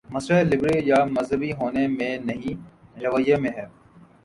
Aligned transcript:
مسئلہ 0.09 0.39
لبرل 0.49 0.87
یا 0.87 1.05
مذہبی 1.05 1.51
ہو 1.53 1.71
نے 1.71 1.87
میں 1.87 2.17
نہیں، 2.17 2.53
رویے 3.01 3.35
میں 3.35 3.51
ہے۔ 3.57 3.65